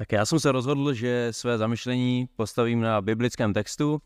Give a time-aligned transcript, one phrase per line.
[0.00, 4.02] Tak já jsem se rozhodl, že své zamyšlení postavím na biblickém textu,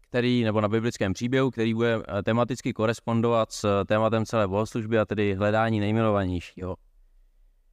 [0.00, 5.04] který, nebo na biblickém příběhu, který bude eh, tematicky korespondovat s tématem celé bohoslužby, a
[5.04, 6.76] tedy hledání nejmilovanějšího.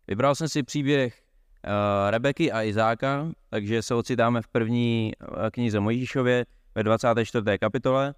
[0.07, 1.21] Vybral jsem si příběh
[1.65, 1.71] uh,
[2.09, 7.57] Rebeky a Izáka, takže se ocitáme v první eh, knize Mojžíšově ve 24.
[7.59, 8.15] kapitole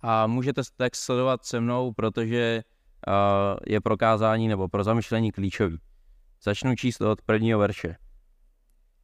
[0.00, 2.62] a můžete text sledovat se mnou, protože
[3.66, 5.78] je prokázání nebo pro zamyšlení klíčový.
[6.42, 7.96] Začnu číst od prvního verše.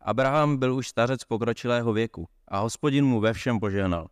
[0.00, 4.08] Abraham byl už stařec pokročilého věku a hospodin mu ve všem požehnal.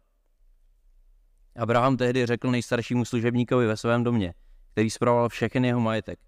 [1.57, 4.35] Abraham tehdy řekl nejstaršímu služebníkovi ve svém domě,
[4.73, 6.19] který zpravoval všechny jeho majetek.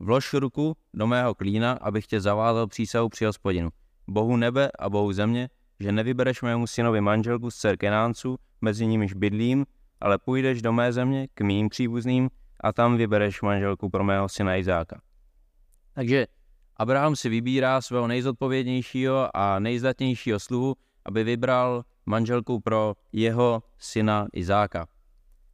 [0.00, 3.70] Vlož ruku do mého klína, abych tě zavázal přísahu při hospodinu.
[4.08, 5.48] Bohu nebe a Bohu země,
[5.80, 9.66] že nevybereš mému synovi manželku z dcer Kenánců, mezi nimiž bydlím,
[10.00, 12.30] ale půjdeš do mé země k mým příbuzným
[12.60, 15.00] a tam vybereš manželku pro mého syna Izáka.
[15.94, 16.26] Takže
[16.76, 24.86] Abraham si vybírá svého nejzodpovědnějšího a nejzdatnějšího sluhu, aby vybral manželku pro jeho syna Izáka.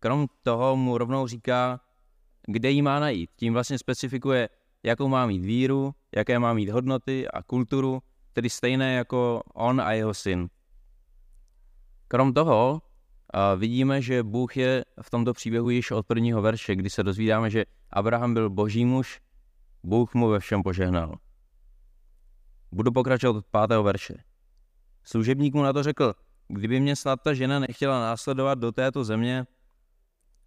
[0.01, 1.81] Krom toho mu rovnou říká,
[2.47, 3.31] kde ji má najít.
[3.37, 4.49] Tím vlastně specifikuje,
[4.83, 9.93] jakou má mít víru, jaké má mít hodnoty a kulturu, tedy stejné jako on a
[9.93, 10.49] jeho syn.
[12.09, 12.83] Krom toho
[13.57, 17.65] vidíme, že Bůh je v tomto příběhu již od prvního verše, kdy se dozvídáme, že
[17.91, 19.21] Abraham byl boží muž,
[19.89, 21.17] Bůh mu ve všem požehnal.
[22.73, 24.15] Budu pokračovat od pátého verše.
[25.05, 26.15] Služebník mu na to řekl,
[26.49, 29.47] kdyby mě snad ta žena nechtěla následovat do této země,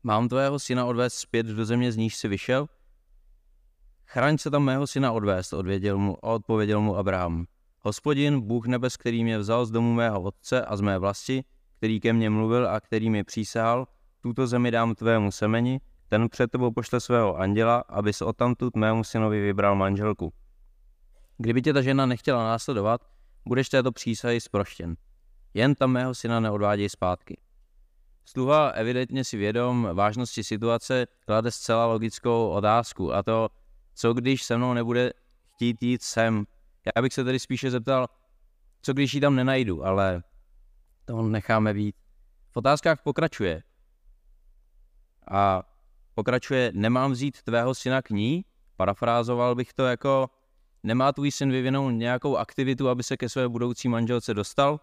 [0.03, 2.67] mám tvého syna odvést zpět do země, z níž si vyšel?
[4.06, 7.45] Chraň se tam mého syna odvést, odvěděl mu, odpověděl mu Abraham.
[7.80, 11.44] Hospodin, Bůh nebes, který mě vzal z domu mého otce a z mé vlasti,
[11.78, 13.88] který ke mně mluvil a který mi přísahal,
[14.22, 15.81] tuto zemi dám tvému semeni,
[16.12, 20.34] ten před tebou pošle svého anděla, aby se odtamtud mému synovi vybral manželku.
[21.38, 23.02] Kdyby tě ta žena nechtěla následovat,
[23.45, 24.95] budeš této přísahy sproštěn.
[25.53, 27.42] Jen tam mého syna neodváděj zpátky.
[28.26, 33.50] Sluha evidentně si vědom vážnosti situace klade zcela logickou otázku a to,
[33.94, 35.13] co když se mnou nebude
[35.56, 36.46] chtít jít sem.
[36.96, 38.07] Já bych se tedy spíše zeptal,
[38.81, 40.24] co když ji tam nenajdu, ale
[41.06, 41.96] to necháme být.
[42.52, 43.63] V otázkách pokračuje.
[45.31, 45.71] A
[46.22, 48.46] pokračuje, nemám vzít tvého syna k ní?
[48.78, 50.30] Parafrázoval bych to jako,
[50.84, 54.80] nemá tvůj syn vyvinout nějakou aktivitu, aby se ke své budoucí manželce dostal?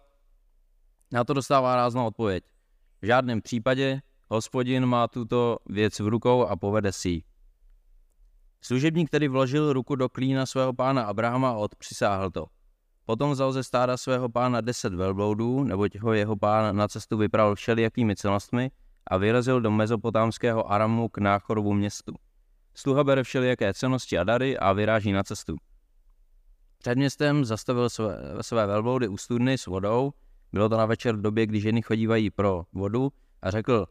[1.11, 2.43] Na to dostává ráznou odpověď.
[3.01, 7.23] V žádném případě hospodin má tuto věc v rukou a povede si ji.
[8.61, 12.45] Služebník tedy vložil ruku do klína svého pána Abrahama a odpřisáhl to.
[13.05, 17.55] Potom vzal ze stáda svého pána deset velbloudů, neboť ho jeho pán na cestu vypral
[17.55, 18.71] všelijakými celostmi
[19.09, 22.13] a vyrazil do mezopotámského Aramu k náchorovu městu.
[22.75, 25.55] Sluha bere všelijaké cenosti a dary a vyráží na cestu.
[26.77, 30.11] Před městem zastavil své, své velbloudy u studny s vodou,
[30.53, 33.11] bylo to na večer v době, kdy ženy chodívají pro vodu
[33.41, 33.85] a řekl,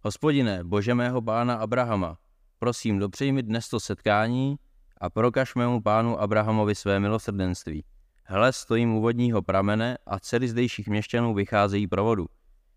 [0.00, 2.18] hospodine, bože mého pána Abrahama,
[2.58, 4.56] prosím, dopřej mi dnes to setkání
[5.00, 7.84] a prokaž mému pánu Abrahamovi své milosrdenství.
[8.24, 12.26] Hle, stojím u vodního pramene a dcery zdejších měšťanů vycházejí pro vodu.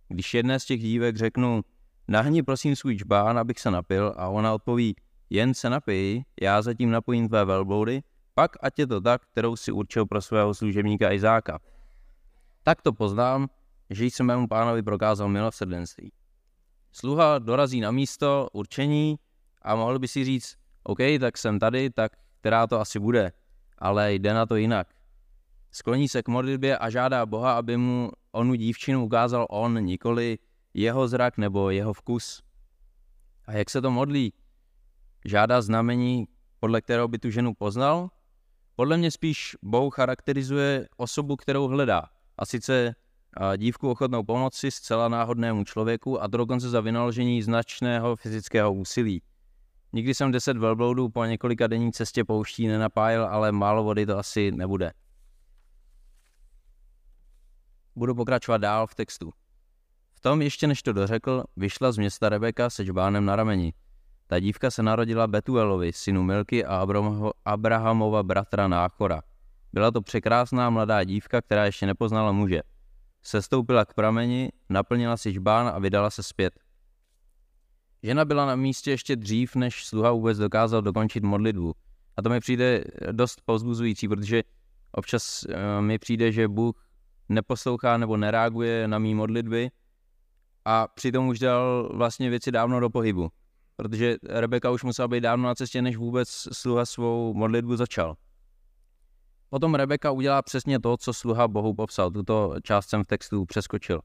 [0.07, 1.61] Když jedné z těch dívek řeknu,
[2.07, 4.95] nahni prosím svůj čbán, abych se napil, a ona odpoví,
[5.29, 8.01] jen se napij, já zatím napojím tvé velbloudy,
[8.33, 11.59] pak ať je to tak, kterou si určil pro svého služebníka Izáka.
[12.63, 13.47] Tak to poznám,
[13.89, 16.11] že jsem mému pánovi prokázal milosrdenství.
[16.91, 19.15] Sluha dorazí na místo určení
[19.61, 23.31] a mohl by si říct, OK, tak jsem tady, tak která to asi bude,
[23.77, 24.93] ale jde na to jinak.
[25.71, 30.37] Skloní se k modlitbě a žádá Boha, aby mu onu dívčinu ukázal on, nikoli
[30.75, 32.43] jeho zrak nebo jeho vkus.
[33.45, 34.33] A jak se to modlí?
[35.25, 36.27] Žádá znamení,
[36.59, 38.09] podle kterého by tu ženu poznal?
[38.75, 42.09] Podle mě spíš Bůh charakterizuje osobu, kterou hledá.
[42.37, 42.95] A sice
[43.57, 49.21] dívku ochotnou pomoci zcela náhodnému člověku a to dokonce za vynaložení značného fyzického úsilí.
[49.93, 54.51] Nikdy jsem deset velbloudů po několika denní cestě pouští nenapájel, ale málo vody to asi
[54.51, 54.93] nebude.
[57.95, 59.33] Budu pokračovat dál v textu.
[60.25, 63.73] Tom ještě než to dořekl, vyšla z města Rebeka se čbánem na rameni.
[64.27, 66.87] Ta dívka se narodila Betuelovi, synu Milky a
[67.45, 69.21] Abrahamova bratra Náchora.
[69.73, 72.61] Byla to překrásná mladá dívka, která ještě nepoznala muže.
[73.21, 76.53] Sestoupila k prameni, naplnila si žbán a vydala se zpět.
[78.03, 81.73] Žena byla na místě ještě dřív, než sluha vůbec dokázal dokončit modlitbu.
[82.17, 84.43] A to mi přijde dost povzbuzující, protože
[84.91, 86.85] občas eh, mi přijde, že Bůh
[87.29, 89.71] neposlouchá nebo nereaguje na mý modlitby
[90.65, 93.31] a přitom už dal vlastně věci dávno do pohybu.
[93.75, 98.15] Protože Rebeka už musela být dávno na cestě, než vůbec sluha svou modlitbu začal.
[99.49, 102.11] Potom Rebeka udělá přesně to, co sluha Bohu popsal.
[102.11, 104.01] Tuto část jsem v textu přeskočil.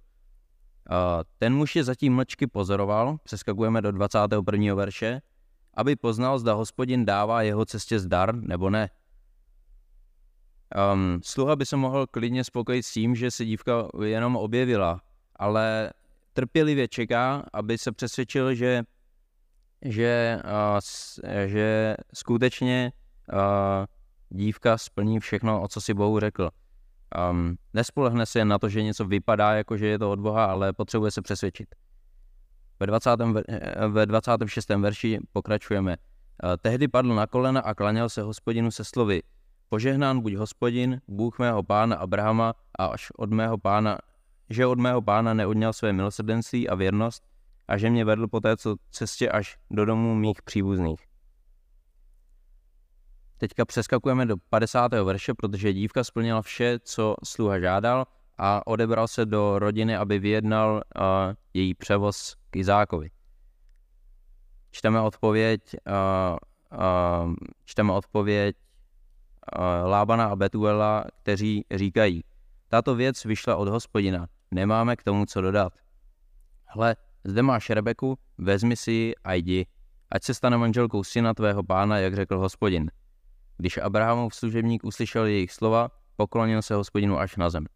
[1.39, 4.75] Ten muž je zatím mlčky pozoroval, přeskakujeme do 21.
[4.75, 5.21] verše,
[5.75, 8.91] aby poznal, zda hospodin dává jeho cestě zdar nebo ne.
[10.93, 15.01] Um, sluha by se mohl klidně spokojit s tím, že se dívka jenom objevila,
[15.37, 15.93] ale
[16.32, 18.82] trpělivě čeká, aby se přesvědčil, že,
[19.82, 20.41] že,
[21.47, 22.93] že skutečně
[24.29, 26.50] dívka splní všechno, o co si Bohu řekl.
[27.31, 30.73] Um, nespolehne se na to, že něco vypadá jako, že je to od Boha, ale
[30.73, 31.75] potřebuje se přesvědčit.
[32.81, 33.11] Ve, 20.
[33.88, 34.69] ve 26.
[34.69, 35.97] verši pokračujeme.
[36.62, 39.23] Tehdy padl na kolena a klaněl se hospodinu se slovy.
[39.69, 43.99] Požehnán buď hospodin, Bůh mého pána Abrahama a až od mého pána,
[44.50, 47.23] že od mého pána neodňal své milosrdenství a věrnost
[47.69, 51.00] a že mě vedl po této cestě až do domů mých příbuzných.
[53.38, 54.93] Teďka přeskakujeme do 50.
[54.93, 58.06] verše, protože dívka splnila vše, co sluha žádal
[58.38, 61.03] a odebral se do rodiny, aby vyjednal uh,
[61.55, 63.11] její převoz k Izákovi.
[64.70, 66.37] Čteme odpověď, uh,
[67.26, 68.56] uh, čteme odpověď
[69.85, 72.25] Lábana a Betuela, kteří říkají,
[72.69, 75.73] tato věc vyšla od hospodina, nemáme k tomu co dodat.
[76.67, 79.67] Hle, zde máš Rebeku, vezmi si ji a jdi,
[80.11, 82.91] ať se stane manželkou syna tvého pána, jak řekl hospodin.
[83.56, 87.67] Když Abrahamův služebník uslyšel jejich slova, poklonil se hospodinu až na zem.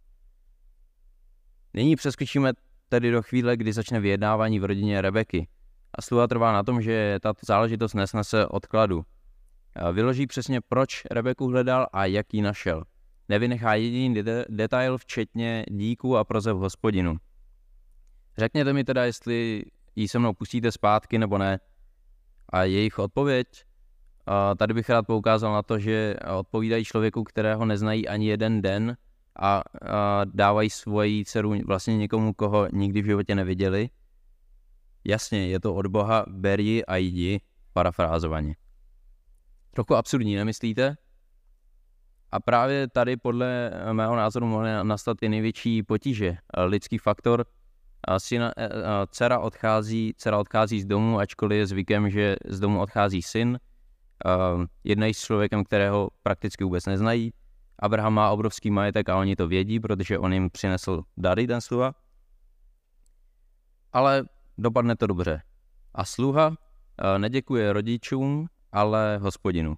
[1.75, 2.53] Nyní přeskočíme
[2.89, 5.49] tedy do chvíle, kdy začne vyjednávání v rodině Rebeky.
[5.95, 9.05] A sluha trvá na tom, že tato záležitost nesnese odkladu.
[9.93, 12.85] Vyloží přesně, proč Rebeku hledal a jak ji našel.
[13.29, 17.17] Nevynechá jediný de- detail, včetně díku a prozev hospodinu.
[18.39, 19.63] Řekněte mi teda, jestli
[19.97, 21.61] ji se mnou pustíte zpátky nebo ne.
[22.49, 23.65] A jejich odpověď
[24.57, 28.97] Tady bych rád poukázal na to, že odpovídají člověku, kterého neznají ani jeden den
[29.41, 29.63] a
[30.25, 33.89] dávají svoji dceru vlastně někomu, koho nikdy v životě neviděli.
[35.05, 37.41] Jasně, je to od Boha, ber ji a jdi,
[37.73, 38.57] parafrázovaně.
[39.71, 40.97] Trochu absurdní, nemyslíte?
[42.35, 46.37] A právě tady podle mého názoru mohly nastat i největší potíže.
[46.67, 47.45] Lidský faktor,
[48.19, 48.69] syna, e,
[49.07, 53.59] dcera, odchází, dcera odchází z domu, ačkoliv je zvykem, že z domu odchází syn,
[54.27, 57.33] Uh, jednají s člověkem, kterého prakticky vůbec neznají.
[57.79, 61.95] Abraham má obrovský majetek a oni to vědí, protože on jim přinesl dary, ten sluha.
[63.93, 64.25] Ale
[64.59, 65.43] dopadne to dobře.
[65.95, 66.55] A sluha uh,
[67.19, 69.77] neděkuje rodičům, ale hospodinu.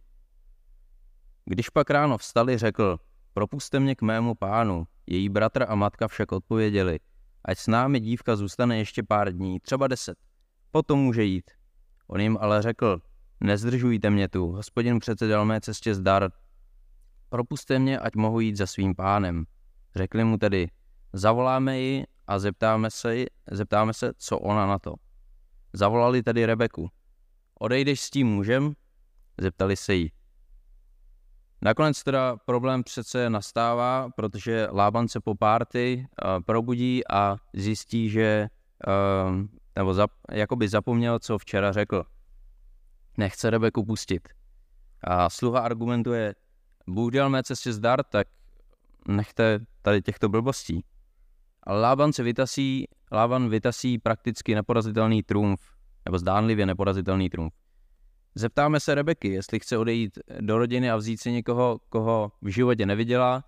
[1.46, 2.98] Když pak ráno vstali, řekl,
[3.32, 4.86] propuste mě k mému pánu.
[5.06, 6.98] Její bratr a matka však odpověděli,
[7.44, 10.18] ať s námi dívka zůstane ještě pár dní, třeba deset.
[10.70, 11.50] Potom může jít.
[12.06, 13.00] On jim ale řekl,
[13.40, 16.30] Nezdržujte mě tu, hospodin přece dal mé cestě zdar.
[17.28, 19.44] Propuste mě, ať mohu jít za svým pánem.
[19.94, 20.68] Řekli mu tedy,
[21.12, 24.94] zavoláme ji a zeptáme se, zeptáme se, co ona na to.
[25.72, 26.88] Zavolali tedy Rebeku.
[27.60, 28.72] Odejdeš s tím mužem?
[29.38, 30.12] Zeptali se jí.
[31.62, 38.48] Nakonec teda problém přece nastává, protože Lában se po párty uh, probudí a zjistí, že
[38.86, 39.36] uh,
[39.76, 42.04] nebo zap, jakoby zapomněl, co včera řekl
[43.18, 44.28] nechce Rebeku pustit.
[45.04, 46.34] A sluha argumentuje,
[46.86, 48.26] Bůh dal mé cestě zdar, tak
[49.08, 50.84] nechte tady těchto blbostí.
[51.62, 55.60] Ale Lában se vytasí, Lában vytasí prakticky neporazitelný trumf,
[56.04, 57.52] nebo zdánlivě neporazitelný trumf.
[58.38, 62.86] Zeptáme se Rebeky, jestli chce odejít do rodiny a vzít si někoho, koho v životě
[62.86, 63.44] neviděla,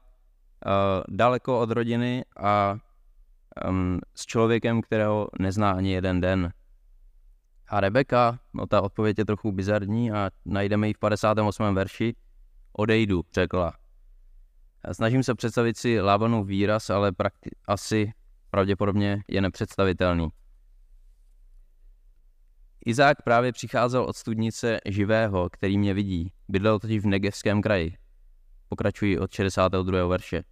[0.66, 0.72] uh,
[1.16, 2.78] daleko od rodiny a
[3.68, 6.52] um, s člověkem, kterého nezná ani jeden den.
[7.68, 11.74] A Rebeka, no ta odpověď je trochu bizarní a najdeme ji v 58.
[11.74, 12.14] verši.
[12.72, 13.72] Odejdu, řekla.
[14.92, 18.12] Snažím se představit si Lábanův výraz, ale prakti- asi
[18.50, 20.28] pravděpodobně je nepředstavitelný.
[22.88, 26.32] Izák právě přicházel od studnice živého, který mě vidí.
[26.48, 27.96] Bydlel totiž v Negevském kraji.
[28.68, 30.06] Pokračuji od 62.
[30.06, 30.44] verše.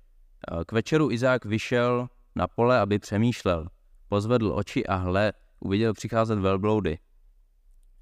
[0.66, 3.66] K večeru Izák vyšel na pole, aby přemýšlel.
[4.08, 6.98] Pozvedl oči a hle, uviděl přicházet velbloudy.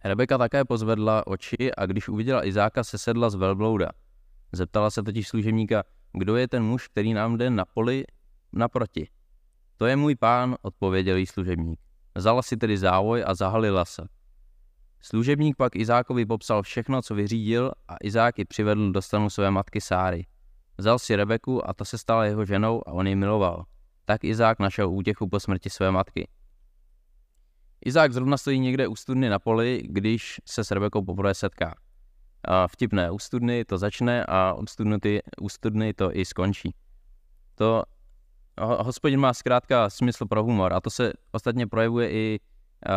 [0.04, 3.90] Rebeka také pozvedla oči a když uviděla Izáka, se sedla z velblouda.
[4.52, 8.04] Zeptala se totiž služebníka, kdo je ten muž, který nám jde na poli
[8.52, 9.08] naproti.
[9.76, 11.80] To je můj pán, odpověděl jí služebník.
[12.14, 14.02] Vzala si tedy závoj a zahalila se.
[15.04, 19.80] Služebník pak Izákovi popsal všechno, co vyřídil a Izák ji přivedl do stanu své matky
[19.80, 20.26] Sáry.
[20.78, 23.64] Vzal si Rebeku a ta se stala jeho ženou a on ji miloval.
[24.04, 26.28] Tak Izák našel útěchu po smrti své matky.
[27.84, 31.74] Izák zrovna stojí někde u studny na poli, když se s Rebekou poprvé setká.
[32.44, 36.74] a vtipné u studny to začne a studny, u studny to i skončí.
[37.54, 37.82] To
[38.60, 42.40] hospodin má zkrátka smysl pro humor a to se ostatně projevuje i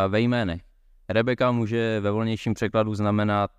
[0.08, 0.67] ve jménech.
[1.08, 3.50] Rebeka může ve volnějším překladu znamenat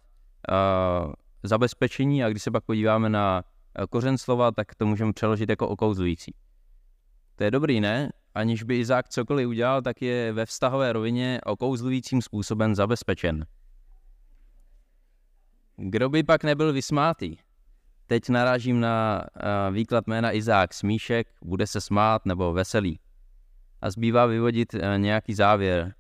[0.51, 1.13] uh,
[1.43, 3.43] zabezpečení a když se pak podíváme na
[3.89, 6.35] kořen slova, tak to můžeme přeložit jako okouzlující.
[7.35, 8.09] To je dobrý, ne?
[8.35, 13.45] Aniž by Izák cokoliv udělal, tak je ve vztahové rovině okouzlujícím způsobem zabezpečen.
[15.75, 17.37] Kdo by pak nebyl vysmátý?
[18.07, 19.23] Teď narážím na
[19.69, 22.99] uh, výklad jména Izák smíšek, bude se smát nebo veselý.
[23.81, 25.93] A zbývá vyvodit uh, nějaký závěr.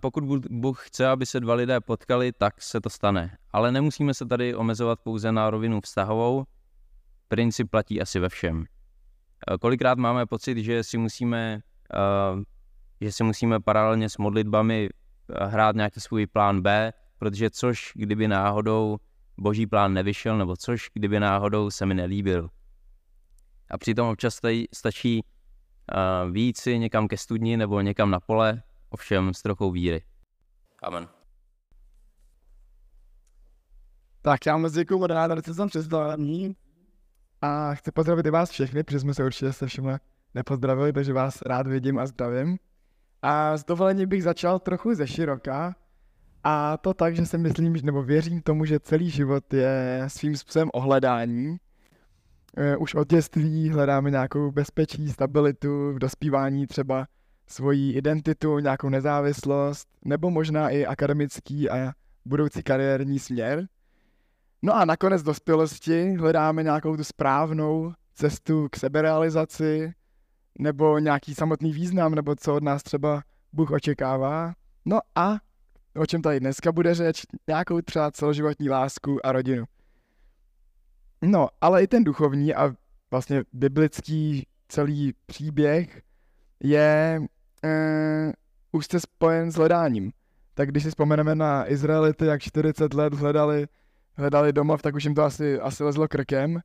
[0.00, 3.36] Pokud Bůh chce, aby se dva lidé potkali, tak se to stane.
[3.50, 6.44] Ale nemusíme se tady omezovat pouze na rovinu vztahovou.
[7.28, 8.64] Princip platí asi ve všem.
[9.60, 11.60] Kolikrát máme pocit, že si musíme,
[13.00, 14.88] že si musíme paralelně s modlitbami
[15.42, 18.98] hrát nějaký svůj plán B, protože což kdyby náhodou
[19.38, 22.48] boží plán nevyšel, nebo což kdyby náhodou se mi nelíbil.
[23.70, 24.40] A přitom občas
[24.74, 25.24] stačí
[26.30, 30.02] víc někam ke studni nebo někam na pole, ovšem s trochou víry.
[30.82, 31.08] Amen.
[34.22, 36.56] Tak já moc děkuji moderátorce za představení
[37.42, 39.92] a chci pozdravit i vás všechny, protože jsme se určitě se všemi
[40.34, 42.58] nepozdravili, takže vás rád vidím a zdravím.
[43.22, 45.74] A z dovolení bych začal trochu ze široka,
[46.48, 50.70] a to tak, že si myslím, nebo věřím tomu, že celý život je svým způsobem
[50.74, 51.56] ohledání.
[52.56, 57.06] E, už od dětství hledáme nějakou bezpečí, stabilitu, v dospívání třeba
[57.48, 61.92] svoji identitu, nějakou nezávislost, nebo možná i akademický a
[62.24, 63.68] budoucí kariérní směr.
[64.62, 69.92] No a nakonec dospělosti hledáme nějakou tu správnou cestu k seberealizaci,
[70.58, 73.22] nebo nějaký samotný význam, nebo co od nás třeba
[73.52, 74.54] Bůh očekává.
[74.84, 75.36] No a
[75.96, 79.64] o čem tady dneska bude řeč, nějakou třeba celoživotní lásku a rodinu.
[81.22, 82.74] No, ale i ten duchovní a
[83.10, 86.02] vlastně biblický celý příběh
[86.60, 87.20] je
[87.64, 88.32] eh,
[88.72, 90.12] už se spojen s hledáním.
[90.54, 93.66] Tak když si vzpomeneme na Izraelity, jak 40 let hledali,
[94.14, 96.60] hledali domov, tak už jim to asi, asi lezlo krkem.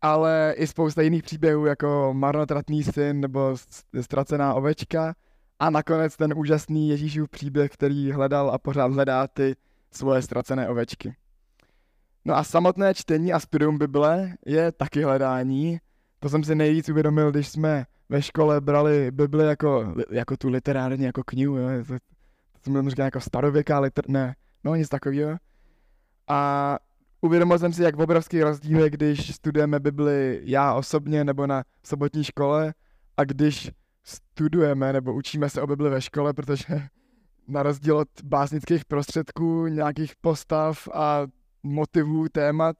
[0.00, 3.56] Ale i spousta jiných příběhů, jako marnotratný syn nebo
[4.00, 5.14] ztracená ovečka,
[5.58, 9.56] a nakonec ten úžasný Ježíšův příběh, který hledal a pořád hledá ty
[9.90, 11.16] svoje ztracené ovečky.
[12.24, 15.80] No a samotné čtení a studium Bible je taky hledání.
[16.20, 21.04] To jsem si nejvíc uvědomil, když jsme ve škole brali Bibli jako, jako tu literární
[21.04, 21.56] jako knihu.
[21.56, 21.68] Jo.
[21.86, 21.94] To,
[22.62, 24.04] to jsem říkal jako starověká liter...
[24.08, 25.36] Ne, no nic takového.
[26.28, 26.78] A
[27.20, 32.24] uvědomil jsem si, jak obrovský rozdíl je, když studujeme Bibli já osobně nebo na sobotní
[32.24, 32.74] škole
[33.16, 33.70] a když
[34.04, 36.64] studujeme nebo učíme se o Bibli ve škole, protože
[37.48, 41.26] na rozdíl od básnických prostředků, nějakých postav a
[41.62, 42.76] motivů, témat,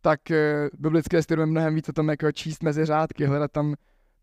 [0.00, 3.74] tak eh, biblické studium mnohem víc o tom, jako číst mezi řádky, hledat tam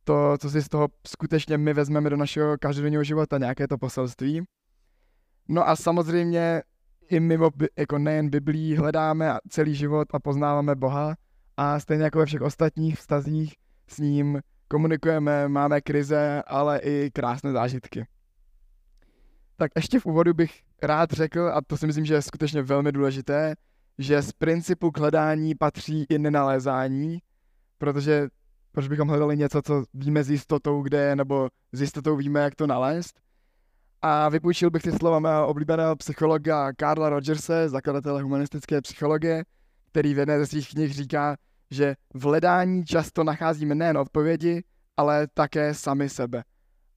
[0.09, 4.43] to, co si z toho skutečně my vezmeme do našeho každodenního života, nějaké to poselství.
[5.47, 6.63] No a samozřejmě
[7.09, 11.15] i mimo, jako nejen Biblí, hledáme celý život a poznáváme Boha
[11.57, 13.55] a stejně jako ve všech ostatních vztazích
[13.87, 18.07] s ním komunikujeme, máme krize, ale i krásné zážitky.
[19.57, 22.91] Tak ještě v úvodu bych rád řekl, a to si myslím, že je skutečně velmi
[22.91, 23.55] důležité,
[23.97, 27.19] že z principu k hledání patří i nenalézání,
[27.77, 28.27] protože
[28.71, 32.55] proč bychom hledali něco, co víme s jistotou, kde je, nebo s jistotou víme, jak
[32.55, 33.19] to nalézt.
[34.01, 39.43] A vypůjčil bych ty slova mého oblíbeného psychologa Karla Rogerse, zakladatele humanistické psychologie,
[39.91, 41.35] který v jedné ze svých knih říká,
[41.71, 44.63] že v hledání často nacházíme nejen odpovědi,
[44.97, 46.43] ale také sami sebe.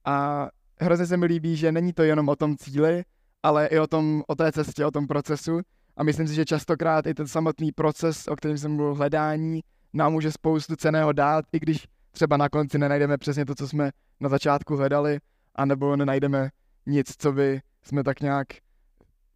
[0.05, 0.47] A
[0.79, 3.03] hrozně se mi líbí, že není to jenom o tom cíli,
[3.43, 5.61] ale i o, tom, o té cestě, o tom procesu.
[5.97, 9.61] A myslím si, že častokrát i ten samotný proces, o kterém jsem mluvil, hledání,
[9.93, 13.91] nám může spoustu ceného dát, i když třeba na konci nenajdeme přesně to, co jsme
[14.19, 15.19] na začátku hledali,
[15.55, 16.49] anebo nenajdeme
[16.85, 18.47] nic, co by jsme tak nějak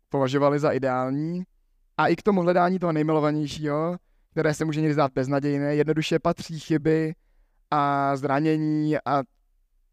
[0.10, 1.44] považovali za ideální.
[1.98, 3.98] A i k tomu hledání toho nejmilovanějšího
[4.38, 7.16] které se může někdy zdát beznadějné, jednoduše patří chyby
[7.72, 9.24] a zranění a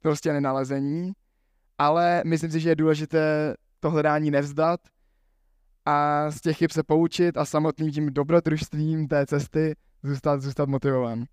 [0.01, 1.13] prostě nenalezení,
[1.79, 4.81] ale myslím si, že je důležité to hledání nevzdat
[5.87, 11.25] a z těch chyb se poučit a samotným tím dobrodružstvím té cesty zůstat, zůstat motivován.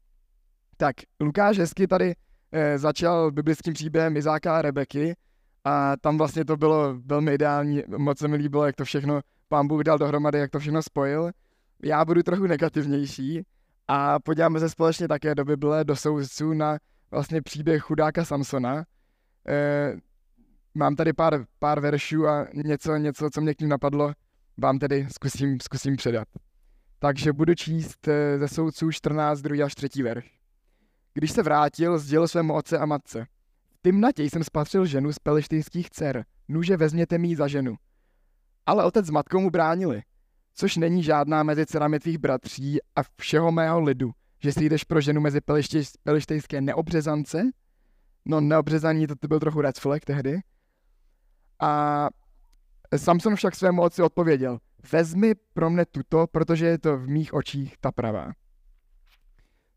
[0.78, 2.14] Tak, Lukáš hezky tady
[2.52, 5.16] e, začal biblickým příběhem Izáka a Rebeky
[5.64, 9.68] a tam vlastně to bylo velmi ideální, moc se mi líbilo, jak to všechno pán
[9.68, 11.32] Bůh dal dohromady, jak to všechno spojil
[11.84, 13.46] já budu trochu negativnější
[13.88, 16.78] a podíváme se společně také do Bible, do soudců na
[17.12, 18.84] vlastně příběh chudáka Samsona.
[19.48, 19.94] E,
[20.74, 24.14] mám tady pár, pár veršů a něco, něco, co mě k ním napadlo.
[24.58, 26.28] vám tedy zkusím, zkusím předat.
[27.04, 30.32] Takže budu číst eh, ze soudců 14, 2 až 3 verš.
[31.14, 33.26] Když se vrátil, sdělil svému otce a matce.
[33.70, 36.26] V Tymnatě jsem spatřil ženu z pelištejských dcer.
[36.48, 37.76] Nuže vezměte mi za ženu.
[38.66, 40.02] Ale otec s matkou mu bránili,
[40.54, 44.12] což není žádná mezi dcerami tvých bratří a všeho mého lidu,
[44.44, 45.40] že si jdeš pro ženu mezi
[46.04, 47.44] pelištejské neobřezance?
[48.26, 50.40] No neobřezaní, to, to byl trochu red flag tehdy.
[51.60, 52.10] A
[52.98, 54.60] Samson však svému otci odpověděl,
[54.92, 58.32] vezmi pro mne tuto, protože je to v mých očích ta pravá.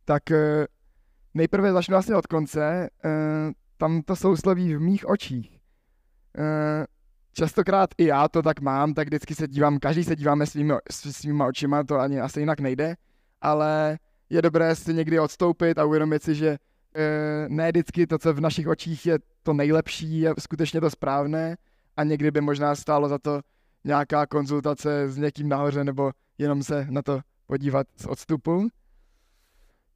[0.05, 0.67] Tak eh,
[1.35, 2.89] nejprve začnu asi od konce.
[3.05, 5.61] Eh, tam to sousloví v mých očích.
[6.39, 6.85] Eh,
[7.33, 11.47] častokrát i já to tak mám, tak vždycky se dívám, každý se díváme svými, svýma
[11.47, 12.97] očima, to ani asi jinak nejde,
[13.41, 13.99] ale
[14.31, 16.59] je dobré si někdy odstoupit a uvědomit si, že
[17.49, 21.57] ne vždycky to, co v našich očích je to nejlepší, je skutečně to správné
[21.97, 23.41] a někdy by možná stálo za to
[23.85, 28.69] nějaká konzultace s někým nahoře nebo jenom se na to podívat z odstupu.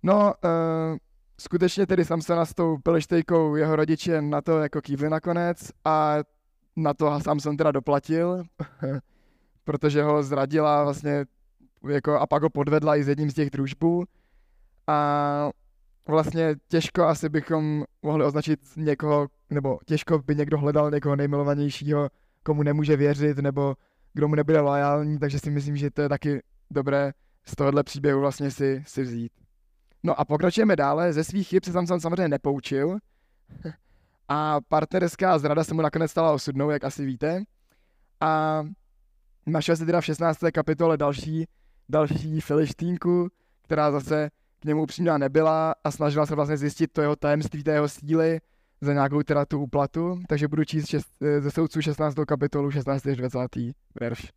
[0.02, 0.96] No, uh,
[1.40, 2.78] skutečně tedy Samsona s tou
[3.56, 6.16] jeho rodiče na to jako kývli nakonec a
[6.76, 8.42] na to Samson teda doplatil,
[9.64, 11.24] protože ho zradila vlastně
[11.88, 14.04] jako a pak ho podvedla i s jedním z těch družbů
[14.86, 15.50] a
[16.08, 22.08] vlastně těžko asi bychom mohli označit někoho, nebo těžko by někdo hledal někoho nejmilovanějšího,
[22.42, 23.74] komu nemůže věřit, nebo
[24.14, 27.12] kdo mu nebude lojální, takže si myslím, že to je taky dobré
[27.46, 29.32] z tohohle příběhu vlastně si, si vzít.
[30.02, 32.98] No a pokračujeme dále, ze svých chyb se Samson samozřejmě nepoučil
[34.28, 37.42] a partnerská zrada se mu nakonec stala osudnou, jak asi víte.
[38.20, 38.62] A
[39.46, 40.38] našel se teda v 16.
[40.52, 41.46] kapitole další,
[41.88, 43.28] další filištínku,
[43.62, 44.30] která zase
[44.60, 48.40] k němu upřímná nebyla a snažila se vlastně zjistit to jeho tajemství, té jeho síly
[48.80, 52.24] za nějakou teda tu úplatu, takže budu číst šest, eh, ze soudců 16.
[52.24, 53.10] kapitolu 16.
[53.10, 53.72] až 20.
[54.00, 54.32] verš.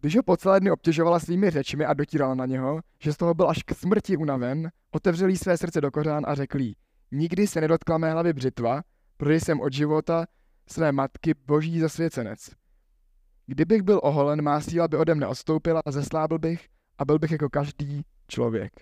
[0.00, 3.34] Když ho po celé dny obtěžovala svými řečmi a dotírala na něho, že z toho
[3.34, 6.76] byl až k smrti unaven, otevřel jí své srdce do kořán a řekl jí,
[7.10, 8.82] nikdy se nedotkla mé hlavy břitva,
[9.16, 10.26] protože jsem od života
[10.66, 12.50] své matky boží zasvěcenec.
[13.46, 17.30] Kdybych byl oholen, má síla by ode mne odstoupila a zeslábil bych a byl bych
[17.30, 18.72] jako každý člověk.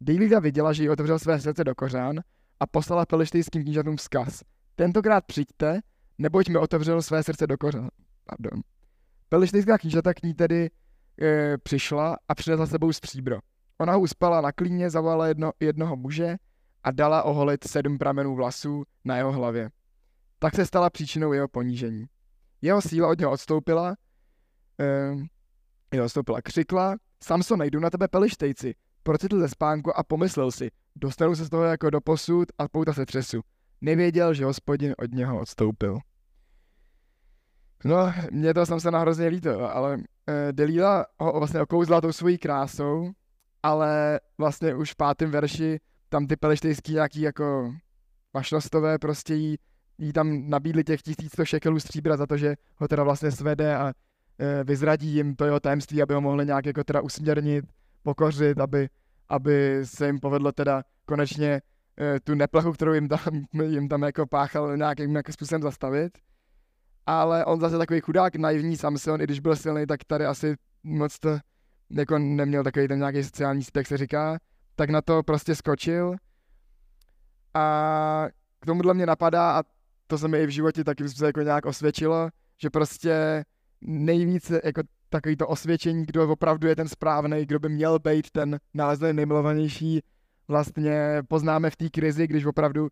[0.00, 2.20] Dejlida viděla, že jí otevřel své srdce do kořán
[2.64, 4.42] a poslala pelištejským knížatům vzkaz.
[4.76, 5.80] Tentokrát přijďte,
[6.18, 7.88] neboť mi otevřel své srdce do kořán.
[8.24, 8.62] Pardon.
[9.28, 10.70] Pelištejská knížata k ní tedy
[11.22, 13.38] e, přišla a přinesla sebou stříbro.
[13.78, 16.36] Ona ho uspala na klíně, zavolala jedno, jednoho muže
[16.84, 19.70] a dala oholit sedm pramenů vlasů na jeho hlavě.
[20.38, 22.06] Tak se stala příčinou jeho ponížení.
[22.62, 23.96] Jeho síla od něho odstoupila,
[24.80, 25.14] e,
[25.92, 31.34] jeho odstoupila, křikla, Samson, jdu na tebe pelištejci, procitl ze spánku a pomyslel si, dostanu
[31.34, 33.40] se z toho jako do posud a pouta se třesu.
[33.80, 35.98] Nevěděl, že hospodin od něho odstoupil.
[37.84, 42.38] No, mě to jsem se hrozně líto, ale eh, Delila ho vlastně okouzla tou svojí
[42.38, 43.10] krásou,
[43.62, 47.74] ale vlastně už v pátém verši tam ty pelištejský nějaký jako
[48.34, 49.56] mašlostové prostě jí,
[49.98, 53.92] jí tam nabídli těch 1100 šekelů stříbra za to, že ho teda vlastně svede a
[54.38, 57.64] e, vyzradí jim to jeho tajemství, aby ho mohli nějak jako teda usměrnit
[58.02, 58.88] pokořit, aby,
[59.28, 61.62] aby se jim povedlo teda konečně
[62.00, 63.18] e, tu neplechu, kterou jim tam,
[63.64, 66.18] jim tam jako páchal nějakým jako způsobem zastavit.
[67.06, 71.18] Ale on zase takový chudák, naivní Samson, i když byl silný, tak tady asi moc
[71.18, 71.38] to
[71.90, 74.38] jako neměl takový ten nějaký sociální jak se říká,
[74.76, 76.16] tak na to prostě skočil.
[77.54, 78.26] A
[78.60, 79.62] k tomuhle mě napadá, a
[80.06, 83.44] to se mi i v životě taky jako nějak osvědčilo, že prostě
[83.80, 84.82] nejvíce jako
[85.14, 90.00] takový to osvědčení, kdo opravdu je ten správný, kdo by měl být ten nálezný nejmilovanější,
[90.48, 92.88] vlastně poznáme v té krizi, když opravdu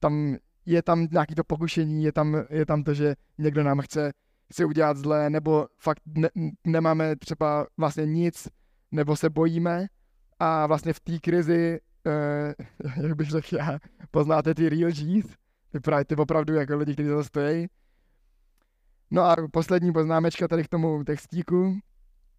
[0.00, 4.12] tam je tam nějaký to pokušení, je tam, je tam to, že někdo nám chce,
[4.52, 6.28] chce udělat zlé, nebo fakt ne,
[6.64, 8.48] nemáme třeba vlastně nic,
[8.92, 9.86] nebo se bojíme.
[10.38, 12.54] A vlastně v té krizi, eh,
[13.02, 13.78] jak bych řekl já,
[14.10, 15.26] poznáte ty real G's,
[15.72, 17.66] ty, ty opravdu jako lidi, kteří za to stojí,
[19.10, 21.78] No a poslední poznámečka tady k tomu textíku.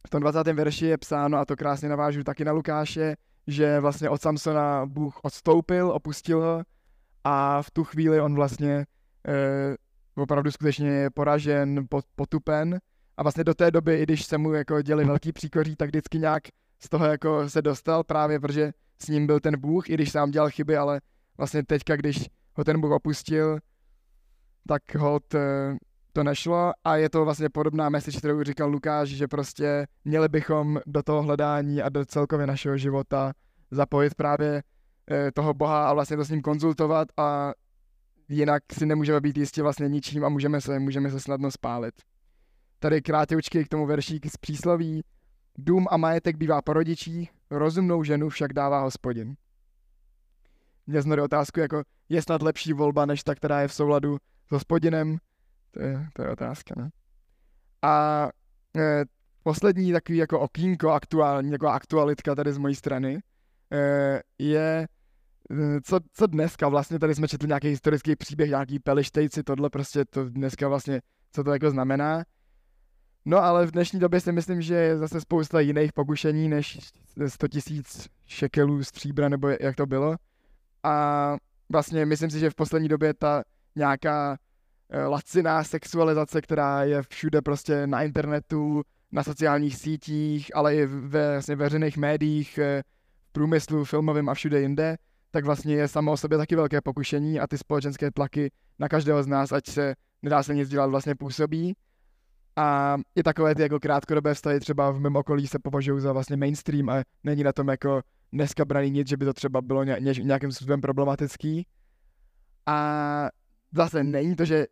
[0.07, 0.47] V tom 20.
[0.47, 3.15] verši je psáno, a to krásně navážu taky na Lukáše,
[3.47, 6.63] že vlastně od Samsona Bůh odstoupil, opustil ho
[7.23, 8.85] a v tu chvíli on vlastně
[9.27, 9.75] e,
[10.15, 12.79] opravdu skutečně je poražen, potupen
[13.17, 16.19] a vlastně do té doby, i když se mu jako děli velký příkoří, tak vždycky
[16.19, 16.43] nějak
[16.79, 20.31] z toho jako se dostal právě, protože s ním byl ten Bůh, i když sám
[20.31, 21.01] dělal chyby, ale
[21.37, 23.59] vlastně teďka, když ho ten Bůh opustil,
[24.67, 25.39] tak hod e,
[26.15, 30.79] to nešlo a je to vlastně podobná message, kterou říkal Lukáš, že prostě měli bychom
[30.85, 33.33] do toho hledání a do celkově našeho života
[33.71, 34.63] zapojit právě
[35.11, 37.53] eh, toho Boha a vlastně to s ním konzultovat a
[38.29, 41.95] jinak si nemůžeme být jistě vlastně ničím a můžeme se, můžeme se snadno spálit.
[42.79, 45.03] tady krátěučky k tomu veršík z přísloví.
[45.57, 49.35] Dům a majetek bývá po rodičích, rozumnou ženu však dává hospodin.
[50.87, 54.51] Mě znamená otázku, jako je snad lepší volba, než ta, která je v souladu s
[54.51, 55.17] hospodinem?
[55.75, 56.89] To je, to je otázka, ne?
[57.81, 58.27] A
[58.77, 59.05] e,
[59.43, 63.19] poslední takový jako okýnko aktuální, jako aktualitka tady z mojí strany,
[63.71, 64.87] e, je
[65.51, 70.05] e, co, co dneska vlastně, tady jsme četli nějaký historický příběh, nějaký pelištejci, tohle prostě
[70.05, 72.23] to dneska vlastně, co to jako znamená.
[73.25, 76.79] No ale v dnešní době si myslím, že je zase spousta jiných pokušení než
[77.27, 80.15] 100 tisíc šekelů stříbra, nebo jak to bylo.
[80.83, 81.35] A
[81.69, 83.43] vlastně myslím si, že v poslední době ta
[83.75, 84.37] nějaká
[85.07, 91.55] laciná sexualizace, která je všude prostě na internetu, na sociálních sítích, ale i ve vlastně
[91.55, 92.83] veřejných médiích, eh,
[93.29, 94.97] v průmyslu, filmovém a všude jinde,
[95.31, 99.23] tak vlastně je samo o sobě taky velké pokušení a ty společenské tlaky na každého
[99.23, 101.75] z nás, ať se nedá se nic dělat, vlastně působí.
[102.55, 106.37] A i takové ty jako krátkodobé vztahy třeba v mém okolí se považují za vlastně
[106.37, 108.01] mainstream a není na tom jako
[108.33, 111.67] dneska braný nic, že by to třeba bylo nějakým způsobem problematický.
[112.65, 113.29] A
[113.75, 114.67] zase není to, že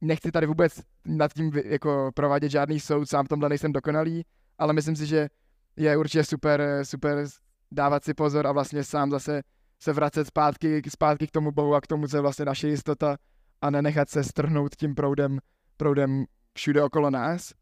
[0.00, 4.24] nechci tady vůbec nad tím jako provádět žádný soud, sám v tomhle nejsem dokonalý,
[4.58, 5.28] ale myslím si, že
[5.76, 7.26] je určitě super, super
[7.72, 9.42] dávat si pozor a vlastně sám zase
[9.80, 13.16] se vracet zpátky, zpátky k tomu bohu a k tomu, co je vlastně naše jistota
[13.62, 15.38] a nenechat se strhnout tím proudem,
[15.76, 17.52] proudem všude okolo nás.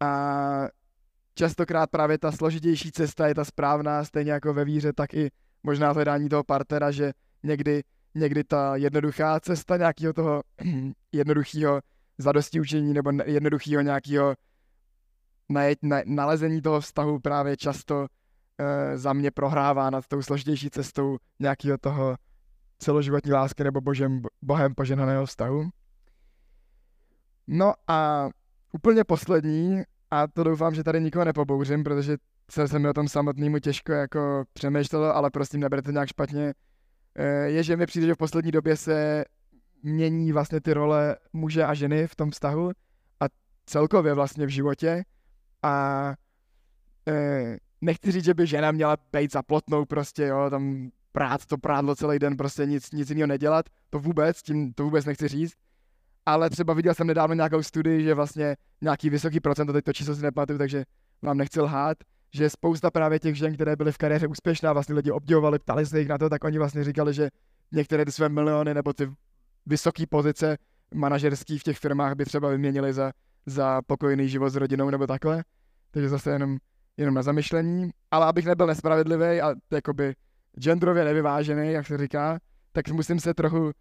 [0.00, 0.68] A
[1.34, 5.30] častokrát právě ta složitější cesta je ta správná, stejně jako ve víře, tak i
[5.62, 7.82] možná hledání toho partnera, že někdy,
[8.14, 10.42] někdy ta jednoduchá cesta nějakého toho
[11.12, 11.80] jednoduchého
[12.18, 14.34] zadosti učení nebo jednoduchého nějakého
[15.48, 18.06] najet, na, nalezení toho vztahu právě často
[18.58, 22.16] e, za mě prohrává nad tou složitější cestou nějakého toho
[22.78, 25.68] celoživotní lásky nebo božem, bohem poženaného vztahu.
[27.46, 28.28] No a
[28.72, 32.16] úplně poslední, a to doufám, že tady nikoho nepobouřím, protože
[32.50, 36.54] se, se mi o tom samotnému těžko jako přemýšlelo, ale prosím, neberte nějak špatně,
[37.44, 39.24] je, že mi přijde, že v poslední době se
[39.82, 42.70] mění vlastně ty role muže a ženy v tom vztahu
[43.20, 43.24] a
[43.66, 45.04] celkově vlastně v životě.
[45.62, 46.14] A
[47.08, 51.96] e, nechci říct, že by žena měla být zaplotnou prostě, jo, tam prát to prádlo
[51.96, 55.54] celý den, prostě nic, nic jiného nedělat, to vůbec, tím to vůbec nechci říct,
[56.26, 60.14] ale třeba viděl jsem nedávno nějakou studii, že vlastně nějaký vysoký procent, teď to číslo
[60.14, 60.84] si nepamatuju, takže
[61.22, 61.98] vám nechci lhát,
[62.34, 65.98] že spousta právě těch žen, které byly v kariéře úspěšná, vlastně lidi obdivovali, ptali se
[65.98, 67.28] jich na to, tak oni vlastně říkali, že
[67.72, 69.10] některé ty své miliony nebo ty
[69.66, 70.56] vysoké pozice
[70.94, 73.12] manažerský v těch firmách by třeba vyměnili za,
[73.46, 75.44] za pokojný život s rodinou nebo takhle.
[75.90, 76.58] Takže zase jenom,
[76.96, 77.90] jenom na zamyšlení.
[78.10, 80.14] Ale abych nebyl nespravedlivý a jakoby
[80.58, 82.38] genderově nevyvážený, jak se říká,
[82.72, 83.72] tak musím se trochu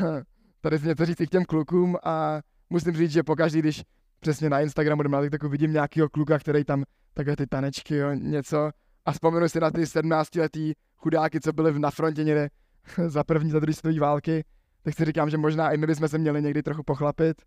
[0.60, 2.40] tady něco říct i k těm klukům a
[2.70, 3.82] musím říct, že pokaždý, když
[4.20, 6.84] přesně na Instagramu nebo na TikToku vidím nějakého kluka, který tam
[7.16, 8.70] takové ty tanečky, jo, něco
[9.04, 12.48] a vzpomenu si na ty 17-letý chudáky, co byli na frontě někde
[13.06, 14.44] za první, za druhé světové války,
[14.82, 17.42] tak si říkám, že možná i my bychom se měli někdy trochu pochlapit.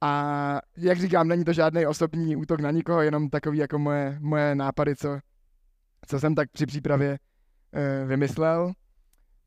[0.00, 4.54] A jak říkám, není to žádný osobní útok na nikoho, jenom takový jako moje, moje
[4.54, 5.18] nápady, co,
[6.06, 7.18] co jsem tak při přípravě
[7.72, 8.72] e, vymyslel.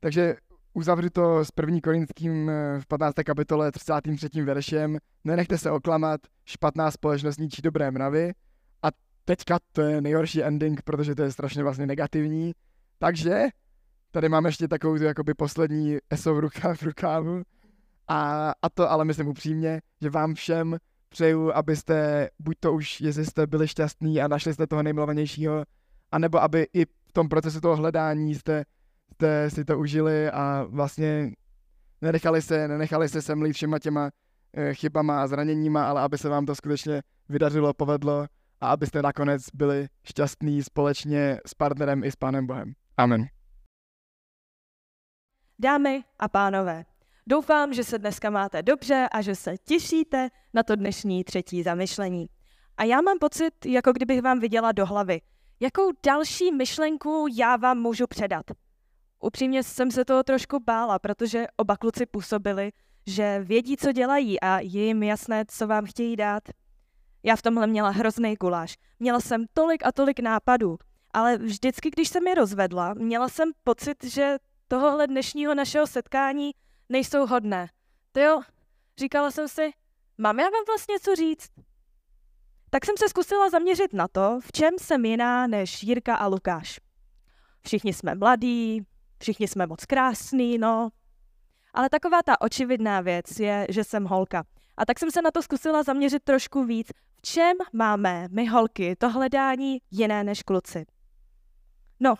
[0.00, 0.36] Takže
[0.76, 3.14] Uzavřu to s první korinským eh, v 15.
[3.26, 4.42] kapitole 33.
[4.42, 4.98] veršem.
[5.24, 8.32] Nenechte se oklamat, špatná společnost ničí dobré mravy.
[9.24, 12.52] Teďka to je nejhorší ending, protože to je strašně vlastně negativní.
[12.98, 13.42] Takže
[14.10, 17.42] tady máme ještě takovou tu jakoby poslední eso v, ruka, v rukávu.
[18.08, 20.76] A, a to ale myslím upřímně, že vám všem
[21.08, 25.64] přeju, abyste, buď to už, jestli jste byli šťastní a našli jste toho nejmilovanějšího,
[26.12, 28.64] anebo aby i v tom procesu toho hledání jste
[29.14, 31.32] jste si to užili a vlastně
[32.00, 34.10] nenechali se, nenechali se semlít všema těma
[34.52, 38.26] e, chybama a zraněníma, ale aby se vám to skutečně vydařilo, povedlo
[38.64, 42.72] a abyste nakonec byli šťastní společně s partnerem i s Pánem Bohem.
[42.96, 43.26] Amen.
[45.58, 46.84] Dámy a pánové,
[47.26, 52.26] doufám, že se dneska máte dobře a že se těšíte na to dnešní třetí zamyšlení.
[52.76, 55.20] A já mám pocit, jako kdybych vám viděla do hlavy.
[55.60, 58.44] Jakou další myšlenku já vám můžu předat?
[59.20, 62.72] Upřímně jsem se toho trošku bála, protože oba kluci působili,
[63.06, 66.42] že vědí, co dělají a je jim jasné, co vám chtějí dát.
[67.24, 68.76] Já v tomhle měla hrozný guláš.
[68.98, 70.78] Měla jsem tolik a tolik nápadů,
[71.12, 74.36] ale vždycky, když jsem je rozvedla, měla jsem pocit, že
[74.68, 76.52] tohohle dnešního našeho setkání
[76.88, 77.68] nejsou hodné.
[78.12, 78.40] To jo,
[78.98, 79.70] říkala jsem si,
[80.18, 81.50] mám já vám vlastně co říct?
[82.70, 86.80] Tak jsem se zkusila zaměřit na to, v čem jsem jiná než Jirka a Lukáš.
[87.66, 88.82] Všichni jsme mladí,
[89.18, 90.90] všichni jsme moc krásní, no.
[91.74, 94.44] Ale taková ta očividná věc je, že jsem holka.
[94.76, 96.88] A tak jsem se na to zkusila zaměřit trošku víc.
[97.16, 100.86] V čem máme my holky to hledání jiné než kluci?
[102.00, 102.14] No,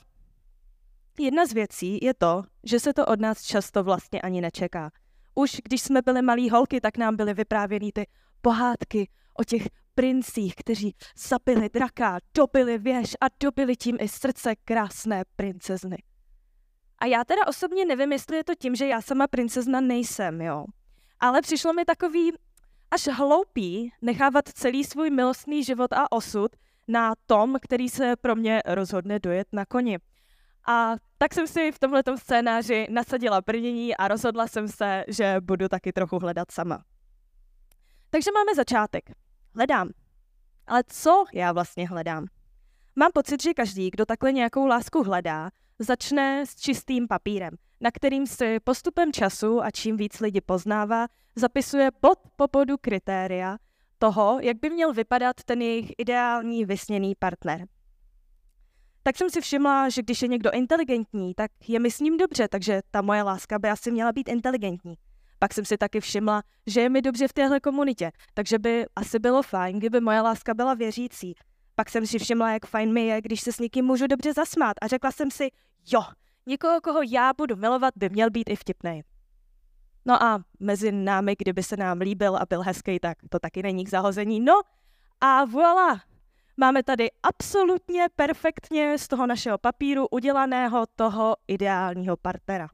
[1.19, 4.91] jedna z věcí je to, že se to od nás často vlastně ani nečeká.
[5.35, 8.07] Už když jsme byli malí holky, tak nám byly vyprávěny ty
[8.41, 10.95] pohádky o těch princích, kteří
[11.29, 15.97] zapili draka, dobili věž a dobili tím i srdce krásné princezny.
[16.99, 20.65] A já teda osobně nevím, jestli je to tím, že já sama princezna nejsem, jo.
[21.25, 22.33] Ale přišlo mi takový
[22.91, 26.57] až hloupý nechávat celý svůj milostný život a osud
[26.89, 29.99] na tom, který se pro mě rozhodne dojet na koni.
[30.67, 35.69] A tak jsem si v tomto scénáři nasadila brnění a rozhodla jsem se, že budu
[35.69, 36.85] taky trochu hledat sama.
[38.11, 39.11] Takže máme začátek.
[39.55, 39.91] Hledám.
[40.67, 42.27] Ale co já vlastně hledám?
[42.97, 48.27] Mám pocit, že každý, kdo takhle nějakou lásku hledá, začne s čistým papírem, na kterým
[48.27, 51.07] si postupem času a čím víc lidi poznává,
[51.37, 53.59] zapisuje pod popodu kritéria
[53.99, 57.67] toho, jak by měl vypadat ten jejich ideální vysněný partner.
[59.03, 62.49] Tak jsem si všimla, že když je někdo inteligentní, tak je mi s ním dobře,
[62.49, 64.95] takže ta moje láska by asi měla být inteligentní.
[65.39, 69.19] Pak jsem si taky všimla, že je mi dobře v téhle komunitě, takže by asi
[69.19, 71.35] bylo fajn, kdyby moje láska byla věřící.
[71.75, 74.77] Pak jsem si všimla, jak fajn mi je, když se s někým můžu dobře zasmát
[74.83, 75.51] a řekla jsem si,
[75.93, 76.03] jo,
[76.47, 79.03] někoho, koho já budu milovat, by měl být i vtipný.
[80.05, 83.85] No a mezi námi, kdyby se nám líbil a byl hezký, tak to taky není
[83.85, 84.41] k zahození.
[84.41, 84.61] No
[85.21, 86.01] a voilà,
[86.57, 92.69] máme tady absolutně perfektně z toho našeho papíru udělaného toho ideálního partnera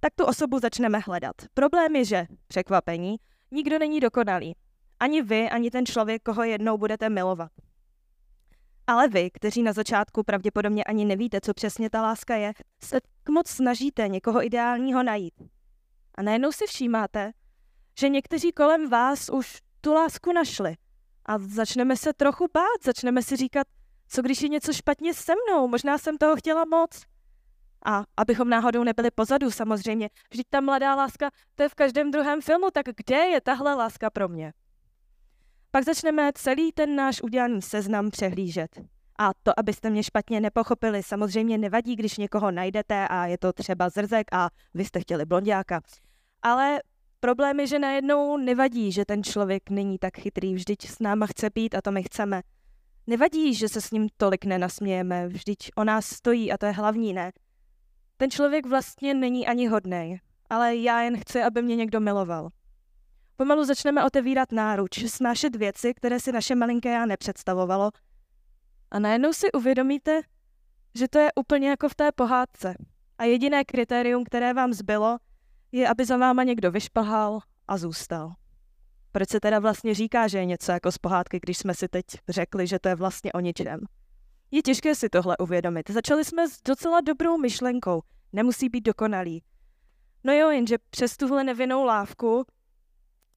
[0.00, 1.34] tak tu osobu začneme hledat.
[1.54, 3.16] Problém je, že, překvapení,
[3.50, 4.56] nikdo není dokonalý.
[5.00, 7.52] Ani vy, ani ten člověk, koho jednou budete milovat.
[8.90, 12.52] Ale vy, kteří na začátku pravděpodobně ani nevíte, co přesně ta láska je,
[12.84, 12.98] se
[13.30, 15.34] moc snažíte někoho ideálního najít.
[16.14, 17.32] A najednou si všímáte,
[17.98, 20.76] že někteří kolem vás už tu lásku našli.
[21.26, 23.66] A začneme se trochu bát, začneme si říkat,
[24.08, 27.02] co když je něco špatně se mnou, možná jsem toho chtěla moc.
[27.84, 30.10] A abychom náhodou nebyli pozadu, samozřejmě.
[30.30, 34.10] Vždyť ta mladá láska, to je v každém druhém filmu, tak kde je tahle láska
[34.10, 34.52] pro mě?
[35.72, 38.80] Pak začneme celý ten náš udělaný seznam přehlížet.
[39.18, 43.88] A to, abyste mě špatně nepochopili, samozřejmě nevadí, když někoho najdete a je to třeba
[43.88, 45.80] zrzek a vy jste chtěli blondiáka.
[46.42, 46.80] Ale
[47.20, 51.50] problém je, že najednou nevadí, že ten člověk není tak chytrý, vždyť s náma chce
[51.54, 52.42] být a to my chceme.
[53.06, 57.12] Nevadí, že se s ním tolik nenasmějeme, vždyť o nás stojí a to je hlavní,
[57.12, 57.32] ne?
[58.16, 62.50] Ten člověk vlastně není ani hodnej, ale já jen chci, aby mě někdo miloval.
[63.40, 67.90] Pomalu začneme otevírat náruč, snášet věci, které si naše malinké já nepředstavovalo.
[68.90, 70.20] A najednou si uvědomíte,
[70.94, 72.74] že to je úplně jako v té pohádce.
[73.18, 75.18] A jediné kritérium, které vám zbylo,
[75.72, 78.32] je, aby za váma někdo vyšplhal a zůstal.
[79.12, 82.04] Proč se teda vlastně říká, že je něco jako z pohádky, když jsme si teď
[82.28, 83.80] řekli, že to je vlastně o ničem?
[84.50, 85.90] Je těžké si tohle uvědomit.
[85.90, 88.02] Začali jsme s docela dobrou myšlenkou.
[88.32, 89.42] Nemusí být dokonalý.
[90.24, 92.44] No jo, jenže přes tuhle nevinnou lávku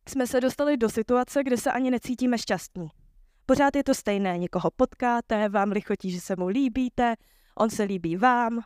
[0.09, 2.87] jsme se dostali do situace, kde se ani necítíme šťastní.
[3.45, 7.15] Pořád je to stejné, někoho potkáte, vám lichotí, že se mu líbíte,
[7.57, 8.59] on se líbí vám,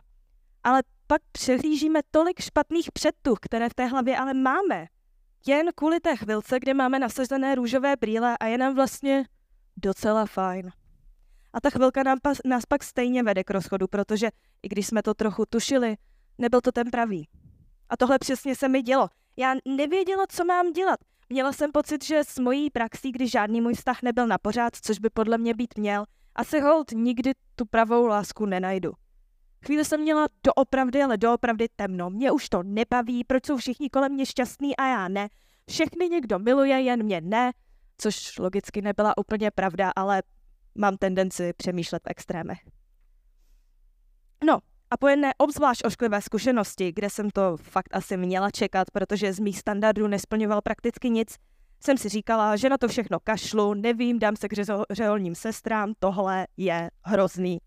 [0.64, 4.86] ale pak přehlížíme tolik špatných předtuch, které v té hlavě ale máme.
[5.46, 9.24] Jen kvůli té chvilce, kde máme nasazené růžové brýle a je nám vlastně
[9.76, 10.70] docela fajn.
[11.52, 14.28] A ta chvilka nám pas, nás pak stejně vede k rozchodu, protože
[14.62, 15.96] i když jsme to trochu tušili,
[16.38, 17.28] nebyl to ten pravý.
[17.88, 19.08] A tohle přesně se mi dělo.
[19.36, 21.00] Já nevěděla, co mám dělat.
[21.30, 24.98] Měla jsem pocit, že s mojí praxí, když žádný můj vztah nebyl na pořád, což
[24.98, 28.92] by podle mě být měl, asi hold nikdy tu pravou lásku nenajdu.
[29.66, 32.10] Chvíli jsem měla doopravdy, ale doopravdy temno.
[32.10, 35.28] Mě už to nebaví, proč jsou všichni kolem mě šťastní a já ne.
[35.70, 37.52] Všechny někdo miluje, jen mě ne.
[37.98, 40.22] Což logicky nebyla úplně pravda, ale
[40.74, 42.58] mám tendenci přemýšlet v extrémech.
[44.44, 44.58] No,
[44.90, 49.38] a po jedné obzvlášť ošklivé zkušenosti, kde jsem to fakt asi měla čekat, protože z
[49.38, 51.36] mých standardů nesplňoval prakticky nic,
[51.80, 54.52] jsem si říkala, že na to všechno kašlu, nevím, dám se k
[54.90, 57.58] řeholním sestrám, tohle je hrozný.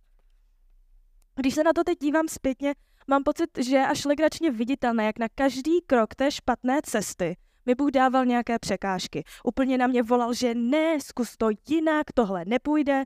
[1.35, 2.73] Když se na to teď dívám zpětně,
[3.07, 7.75] mám pocit, že je až legračně viditelné, jak na každý krok té špatné cesty mi
[7.75, 9.23] Bůh dával nějaké překážky.
[9.43, 13.03] Úplně na mě volal, že ne, zkus to jinak, tohle nepůjde,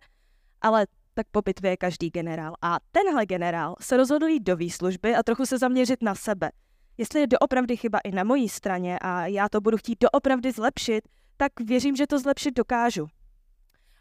[0.61, 2.53] ale tak po bitvě je každý generál.
[2.61, 6.51] A tenhle generál se rozhodl jít do výslužby a trochu se zaměřit na sebe.
[6.97, 11.07] Jestli je doopravdy chyba i na mojí straně a já to budu chtít doopravdy zlepšit,
[11.37, 13.07] tak věřím, že to zlepšit dokážu.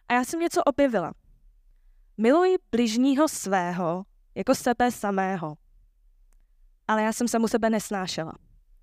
[0.08, 1.12] A já jsem něco objevila.
[2.18, 5.56] Miluji bližního svého jako sebe samého.
[6.88, 8.32] Ale já jsem samu sebe nesnášela.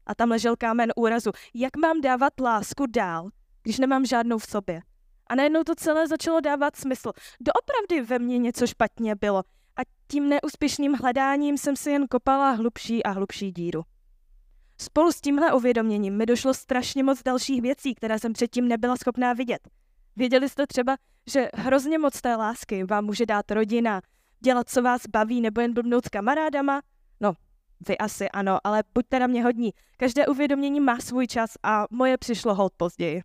[0.06, 1.32] A tam ležel kámen úrazu.
[1.54, 3.30] Jak mám dávat lásku dál,
[3.63, 4.82] když nemám žádnou v sobě?
[5.32, 7.12] A najednou to celé začalo dávat smysl.
[7.41, 9.44] Doopravdy ve mně něco špatně bylo.
[9.76, 13.82] A tím neúspěšným hledáním jsem si jen kopala hlubší a hlubší díru.
[14.82, 19.34] Spolu s tímhle uvědoměním mi došlo strašně moc dalších věcí, které jsem předtím nebyla schopná
[19.34, 19.67] vidět.
[20.15, 24.02] Věděli jste třeba, že hrozně moc té lásky vám může dát rodina,
[24.39, 26.82] dělat, co vás baví, nebo jen blbnout s kamarádama?
[27.20, 27.34] No,
[27.88, 29.72] vy asi ano, ale buďte na mě hodní.
[29.98, 33.22] Každé uvědomění má svůj čas a moje přišlo hold později.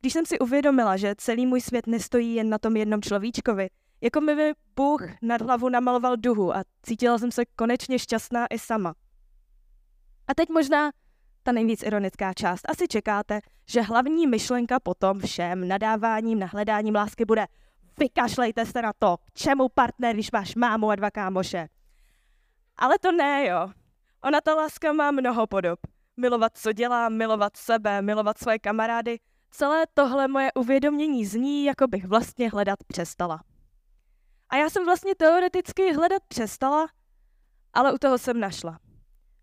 [0.00, 3.68] Když jsem si uvědomila, že celý můj svět nestojí jen na tom jednom človíčkovi,
[4.00, 8.94] jako mi Bůh nad hlavu namaloval duhu a cítila jsem se konečně šťastná i sama.
[10.28, 10.90] A teď možná
[11.42, 12.70] ta nejvíc ironická část.
[12.70, 17.46] Asi čekáte, že hlavní myšlenka potom všem nadáváním, nahledáním lásky bude
[17.98, 21.68] vykašlejte se na to, čemu partner, když máš mámu a dva kámoše.
[22.76, 23.70] Ale to ne, jo.
[24.24, 25.78] Ona ta láska má mnoho podob.
[26.16, 29.18] Milovat, co dělá, milovat sebe, milovat své kamarády.
[29.50, 33.42] Celé tohle moje uvědomění zní, jako bych vlastně hledat přestala.
[34.48, 36.86] A já jsem vlastně teoreticky hledat přestala,
[37.72, 38.78] ale u toho jsem našla.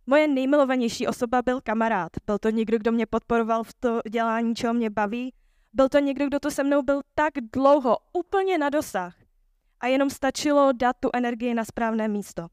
[0.07, 2.11] Moje nejmilovanější osoba byl kamarád.
[2.25, 5.33] Byl to někdo, kdo mě podporoval v to dělání, čeho mě baví.
[5.73, 9.15] Byl to někdo, kdo to se mnou byl tak dlouho, úplně na dosah.
[9.79, 12.47] A jenom stačilo dát tu energii na správné místo.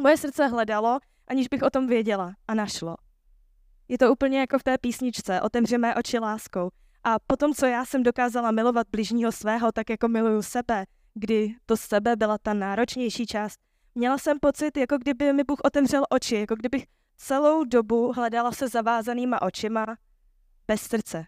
[0.00, 2.96] Moje srdce hledalo, aniž bych o tom věděla, a našlo.
[3.92, 6.70] Je to úplně jako v té písničce Otevři mé oči láskou.
[7.04, 11.76] A potom, co já jsem dokázala milovat bližního svého, tak jako miluju sebe, kdy to
[11.76, 13.60] sebe byla ta náročnější část,
[13.94, 18.68] Měla jsem pocit, jako kdyby mi Bůh otevřel oči, jako kdybych celou dobu hledala se
[18.68, 19.86] zavázanýma očima
[20.68, 21.24] bez srdce.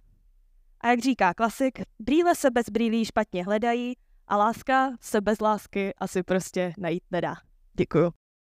[0.80, 3.94] A jak říká klasik, brýle se bez brýlí špatně hledají
[4.28, 7.34] a láska se bez lásky asi prostě najít nedá.
[7.74, 8.23] Děkuju.